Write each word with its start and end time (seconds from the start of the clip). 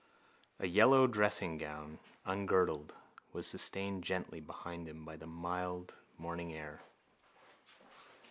A 0.57 0.65
yellow 0.65 1.05
dressinggown, 1.07 1.99
ungirdled, 2.25 2.95
was 3.33 3.45
sustained 3.45 4.03
gently 4.03 4.39
behind 4.39 4.87
him 4.89 5.07
on 5.07 5.19
the 5.19 5.27
mild 5.27 5.95
morning 6.17 6.55
air. 6.55 6.81